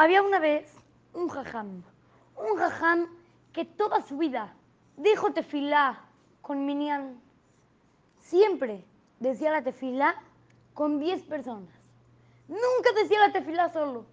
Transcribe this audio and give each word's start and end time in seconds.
Había 0.00 0.22
una 0.22 0.38
vez 0.38 0.64
un 1.12 1.28
jajam, 1.28 1.82
un 2.34 2.56
jajam 2.56 3.06
que 3.52 3.66
toda 3.66 4.00
su 4.00 4.16
vida 4.16 4.54
dijo 4.96 5.34
tefilá 5.34 6.00
con 6.40 6.64
minyan. 6.64 7.20
Siempre 8.18 8.82
decía 9.18 9.50
la 9.50 9.60
tefilá 9.62 10.14
con 10.72 10.98
10 11.00 11.24
personas. 11.24 11.68
Nunca 12.48 12.92
decía 12.96 13.18
la 13.18 13.30
tefilá 13.30 13.68
solo, 13.74 14.06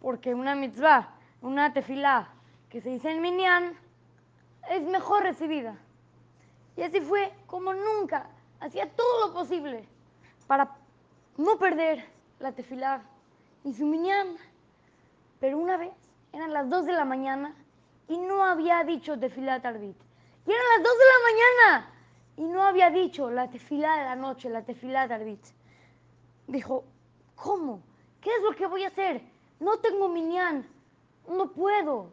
porque 0.00 0.32
una 0.32 0.54
mitzvah, 0.54 1.10
una 1.42 1.74
tefilá 1.74 2.30
que 2.70 2.80
se 2.80 2.88
dice 2.88 3.10
en 3.10 3.20
minyan, 3.20 3.76
es 4.70 4.80
mejor 4.80 5.24
recibida. 5.24 5.76
Y 6.74 6.84
así 6.84 7.02
fue 7.02 7.34
como 7.46 7.74
nunca 7.74 8.30
hacía 8.60 8.88
todo 8.88 9.26
lo 9.26 9.34
posible 9.34 9.86
para 10.46 10.74
no 11.36 11.58
perder 11.58 12.02
la 12.38 12.52
tefilá 12.52 13.02
y 13.62 13.74
su 13.74 13.84
minyan. 13.84 14.38
Pero 15.40 15.58
una 15.58 15.76
vez 15.76 15.92
eran 16.32 16.52
las 16.52 16.68
2 16.68 16.86
de 16.86 16.92
la 16.92 17.04
mañana 17.04 17.54
y 18.08 18.18
no 18.18 18.42
había 18.44 18.84
dicho 18.84 19.18
tefilá 19.18 19.60
tarbit. 19.60 19.96
Y 20.46 20.50
eran 20.50 20.64
las 20.76 20.82
2 20.82 20.92
de 20.98 21.04
la 21.04 21.18
mañana 21.30 21.92
y 22.36 22.42
no 22.44 22.62
había 22.62 22.90
dicho 22.90 23.30
la 23.30 23.50
tefilá 23.50 23.96
de 23.96 24.04
la 24.04 24.16
noche, 24.16 24.48
la 24.48 24.62
tefilá 24.62 25.06
tarbit. 25.08 25.44
Dijo, 26.46 26.84
¿cómo? 27.34 27.82
¿Qué 28.20 28.30
es 28.30 28.42
lo 28.42 28.52
que 28.52 28.66
voy 28.66 28.84
a 28.84 28.88
hacer? 28.88 29.22
No 29.60 29.78
tengo 29.78 30.08
minyan, 30.08 30.66
no 31.28 31.50
puedo. 31.52 32.10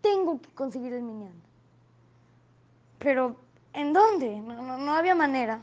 Tengo 0.00 0.40
que 0.40 0.50
conseguir 0.50 0.92
el 0.92 1.02
minyan. 1.02 1.34
Pero, 2.98 3.36
¿en 3.72 3.92
dónde? 3.92 4.40
No, 4.40 4.62
no, 4.62 4.78
no 4.78 4.92
había 4.92 5.14
manera. 5.14 5.60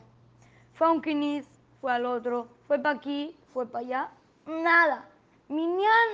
Fue 0.74 0.88
a 0.88 0.92
un 0.92 1.02
quiniz, 1.02 1.46
fue 1.80 1.92
al 1.92 2.06
otro, 2.06 2.48
fue 2.68 2.80
para 2.80 2.96
aquí, 2.96 3.36
fue 3.54 3.66
para 3.68 3.86
allá. 3.86 4.12
Nada. 4.46 5.10
Minyan 5.48 6.10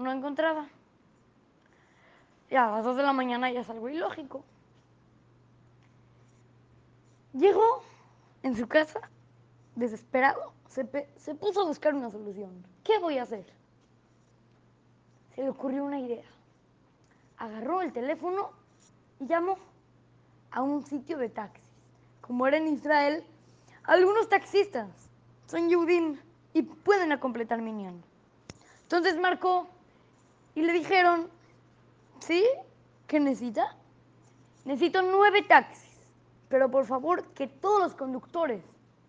no 0.00 0.12
encontraba. 0.12 0.68
Y 2.50 2.56
a 2.56 2.70
las 2.70 2.84
2 2.84 2.96
de 2.96 3.02
la 3.02 3.12
mañana 3.12 3.50
ya 3.50 3.60
es 3.60 3.70
algo 3.70 3.88
ilógico. 3.88 4.44
Llegó 7.32 7.82
en 8.42 8.56
su 8.56 8.66
casa, 8.66 9.00
desesperado, 9.76 10.52
se, 10.68 11.08
se 11.16 11.34
puso 11.34 11.62
a 11.62 11.66
buscar 11.66 11.94
una 11.94 12.10
solución. 12.10 12.66
¿Qué 12.82 12.98
voy 12.98 13.18
a 13.18 13.22
hacer? 13.22 13.46
Se 15.34 15.42
le 15.42 15.50
ocurrió 15.50 15.84
una 15.84 16.00
idea. 16.00 16.24
Agarró 17.36 17.82
el 17.82 17.92
teléfono 17.92 18.50
y 19.20 19.26
llamó 19.26 19.56
a 20.50 20.62
un 20.62 20.84
sitio 20.84 21.18
de 21.18 21.28
taxis. 21.28 21.64
Como 22.20 22.46
era 22.46 22.56
en 22.56 22.66
Israel, 22.68 23.24
algunos 23.84 24.28
taxistas 24.28 24.88
son 25.46 25.68
Yehudim 25.68 26.18
y 26.52 26.62
pueden 26.62 27.16
completar 27.18 27.62
Minyan. 27.62 28.02
Entonces 28.82 29.18
marcó 29.18 29.68
y 30.60 30.62
le 30.62 30.74
dijeron, 30.74 31.30
¿sí? 32.18 32.46
¿Qué 33.06 33.18
necesita? 33.18 33.74
Necesito 34.66 35.00
nueve 35.00 35.40
taxis, 35.40 36.06
pero 36.50 36.70
por 36.70 36.84
favor 36.84 37.32
que 37.32 37.46
todos 37.46 37.80
los 37.80 37.94
conductores 37.94 38.62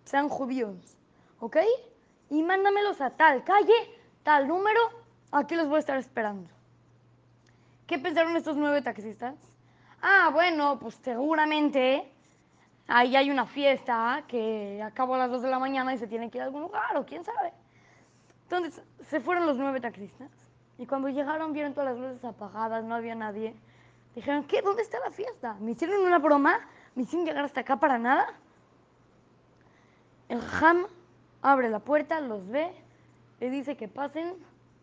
sean 0.06 0.30
judíos, 0.30 0.98
¿ok? 1.42 1.58
Y 2.30 2.42
mándamelos 2.42 3.02
a 3.02 3.10
tal 3.10 3.44
calle, 3.44 3.74
tal 4.24 4.48
número, 4.48 4.80
aquí 5.34 5.56
los 5.56 5.68
voy 5.68 5.76
a 5.76 5.80
estar 5.80 5.98
esperando. 5.98 6.50
¿Qué 7.86 8.00
pensaron 8.00 8.38
estos 8.38 8.56
nueve 8.56 8.82
taxistas? 8.82 9.36
Ah, 10.02 10.30
bueno, 10.32 10.80
pues 10.80 10.96
seguramente 11.04 12.10
ahí 12.88 13.18
hay 13.18 13.30
una 13.30 13.46
fiesta 13.46 14.24
que 14.26 14.82
acabó 14.82 15.16
a 15.16 15.18
las 15.18 15.32
2 15.32 15.42
de 15.42 15.50
la 15.50 15.60
mañana 15.60 15.94
y 15.94 15.98
se 15.98 16.08
tiene 16.08 16.32
que 16.32 16.38
ir 16.38 16.44
a 16.44 16.46
algún 16.46 16.62
lugar, 16.62 16.96
o 16.96 17.06
quién 17.06 17.26
sabe. 17.26 17.52
Entonces 18.44 18.82
se 19.10 19.20
fueron 19.20 19.46
los 19.46 19.58
nueve 19.58 19.82
taxistas 19.82 20.32
y 20.82 20.88
cuando 20.88 21.10
llegaron 21.10 21.54
vieron 21.54 21.76
todas 21.76 21.92
las 21.96 22.00
luces 22.00 22.26
apagadas, 22.26 22.84
no 22.84 22.96
había 22.96 23.14
nadie. 23.14 23.54
Dijeron, 24.16 24.44
¿qué? 24.46 24.64
¿Dónde 24.64 24.82
está 24.82 25.00
la 25.00 25.12
fiesta? 25.12 25.56
¿Me 25.60 25.72
hicieron 25.72 26.02
una 26.04 26.18
broma? 26.18 26.60
¿Me 26.96 27.04
hicieron 27.04 27.24
llegar 27.24 27.46
hasta 27.46 27.62
acá 27.62 27.78
para 27.78 28.00
nada? 28.00 28.28
El 30.28 30.42
jam 30.42 30.88
abre 31.44 31.70
la 31.70 31.80
puerta, 31.80 32.20
los 32.20 32.48
ve, 32.48 32.72
le 33.40 33.50
dice 33.52 33.78
que 33.78 33.88
pasen 33.88 34.34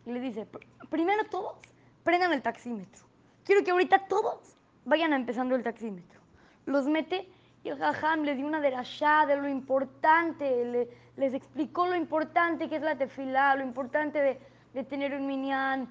y 0.06 0.12
le 0.12 0.20
dice, 0.20 0.46
"Pr- 0.46 0.64
primero 0.88 1.24
todos, 1.24 1.56
prendan 2.04 2.32
el 2.32 2.42
taxímetro. 2.42 3.04
Quiero 3.44 3.64
que 3.64 3.72
ahorita 3.72 4.06
todos 4.06 4.56
vayan 4.84 5.12
empezando 5.12 5.56
el 5.56 5.64
taxímetro. 5.64 6.20
Los 6.66 6.86
mete 6.86 7.28
y 7.64 7.70
el 7.70 7.78
jajam 7.78 8.22
les 8.22 8.36
dio 8.36 8.46
una 8.46 8.60
derashá 8.60 9.26
de 9.26 9.34
lo 9.36 9.48
importante, 9.48 10.64
le- 10.64 10.88
les 11.16 11.34
explicó 11.34 11.88
lo 11.88 11.96
importante 11.96 12.68
que 12.68 12.76
es 12.76 12.82
la 12.82 12.96
tefilá, 12.96 13.56
lo 13.56 13.64
importante 13.64 14.20
de, 14.20 14.40
de 14.78 14.84
tener 14.84 15.12
un 15.12 15.26
minyan, 15.26 15.88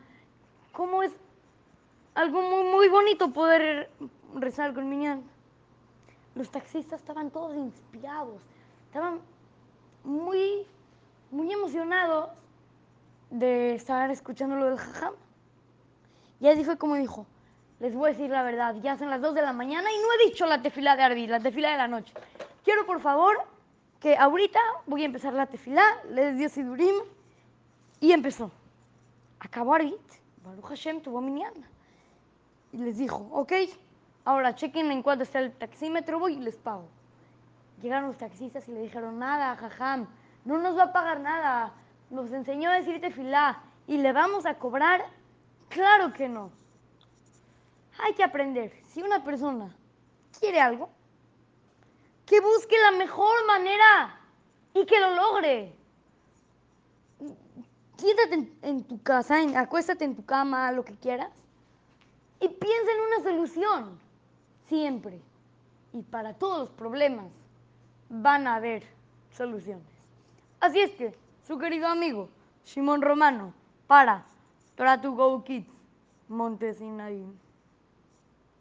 cómo 0.72 1.04
es 1.04 1.12
algo 2.16 2.42
muy, 2.42 2.64
muy 2.64 2.88
bonito 2.88 3.34
poder 3.34 3.90
rezar 4.34 4.74
con 4.74 4.88
minyan. 4.88 5.24
Los 6.36 6.50
taxistas 6.50 7.02
estaban 7.02 7.30
todos 7.30 7.54
inspirados, 7.58 8.42
estaban 8.86 9.20
muy, 10.06 10.66
muy 11.32 11.52
emocionados 11.52 12.30
de 13.30 13.76
estar 13.76 14.10
escuchando 14.10 14.56
lo 14.56 14.68
del 14.68 14.78
jajam. 14.78 15.16
Y 16.40 16.48
así 16.48 16.64
fue 16.64 16.78
como 16.78 16.96
dijo, 16.96 17.26
les 17.82 17.94
voy 17.94 18.12
a 18.12 18.14
decir 18.14 18.30
la 18.30 18.44
verdad, 18.44 18.76
ya 18.82 18.98
son 18.98 19.10
las 19.10 19.20
2 19.20 19.36
de 19.36 19.42
la 19.42 19.52
mañana 19.52 19.92
y 19.92 19.98
no 19.98 20.08
he 20.14 20.30
dicho 20.30 20.46
la 20.46 20.62
tefilá 20.62 20.96
de 20.96 21.04
Arbi, 21.04 21.28
la 21.28 21.42
tefilá 21.42 21.72
de 21.72 21.78
la 21.78 21.90
noche. 21.90 22.14
Quiero 22.64 22.86
por 22.86 23.02
favor 23.02 23.36
que 24.00 24.16
ahorita 24.16 24.62
voy 24.86 25.02
a 25.02 25.08
empezar 25.08 25.34
la 25.34 25.46
tefilá, 25.46 25.84
les 26.10 26.38
dio 26.38 26.48
Sidurim 26.48 26.96
y 28.00 28.14
empezó. 28.14 28.50
Acabó 29.48 29.76
Arbit, 29.76 30.12
Baruch 30.44 30.66
Hashem 30.66 31.02
tuvo 31.02 31.22
minyan. 31.22 31.54
Y 32.74 32.80
les 32.80 32.98
dijo, 32.98 33.30
ok, 33.32 33.54
ahora 34.26 34.54
chequen 34.54 34.92
en 34.92 35.02
cuánto 35.02 35.24
está 35.24 35.40
el 35.40 35.54
taxímetro, 35.54 36.20
voy 36.20 36.34
y 36.34 36.40
les 36.42 36.58
pago. 36.58 36.90
Llegaron 37.82 38.10
los 38.10 38.18
taxistas 38.18 38.68
y 38.68 38.74
le 38.74 38.82
dijeron, 38.82 39.18
nada, 39.18 39.56
jajam, 39.56 40.06
no 40.44 40.58
nos 40.58 40.78
va 40.78 40.84
a 40.84 40.92
pagar 40.92 41.22
nada. 41.22 41.72
Nos 42.10 42.34
enseñó 42.34 42.70
a 42.70 42.74
decir 42.74 43.00
tefilá 43.00 43.64
y 43.88 43.98
le 43.98 44.12
vamos 44.12 44.46
a 44.46 44.56
cobrar. 44.56 45.06
Claro 45.70 46.12
que 46.12 46.28
no. 46.28 46.52
Hay 48.00 48.14
que 48.16 48.24
aprender. 48.26 48.74
Si 48.90 49.02
una 49.02 49.24
persona 49.24 49.74
quiere 50.38 50.60
algo, 50.60 50.90
que 52.26 52.42
busque 52.42 52.78
la 52.80 52.92
mejor 52.98 53.48
manera 53.48 54.20
y 54.74 54.86
que 54.86 55.00
lo 55.00 55.16
logre. 55.16 55.74
Siéntate 57.98 58.52
en, 58.62 58.84
tu 58.84 59.02
casa, 59.02 59.38
acuéstate 59.56 60.06
en 60.06 60.16
tu 60.16 60.24
cama, 60.24 60.72
lo 60.72 60.86
que 60.86 60.96
quieras, 60.96 61.32
y 62.40 62.48
piensa 62.48 62.92
en 62.92 63.02
una 63.02 63.30
solución. 63.30 64.00
Siempre. 64.68 65.22
Y 65.94 66.02
para 66.04 66.34
todos 66.34 66.60
los 66.60 66.70
problemas 66.70 67.26
van 68.10 68.48
a 68.48 68.56
haber 68.56 68.84
soluciones. 69.32 69.88
Así 70.60 70.80
es 70.80 70.92
que, 70.92 71.16
su 71.48 71.58
querido 71.58 71.88
amigo 71.88 72.30
Simón 72.64 73.02
Romano, 73.02 73.54
para 73.88 74.26
Torah 74.76 75.00
to 75.02 75.14
Go 75.14 75.44
Kids, 75.44 75.68
Montesinaín. 76.28 77.47